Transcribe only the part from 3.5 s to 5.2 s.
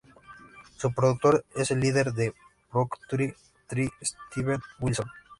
Tree, Steven Wilson.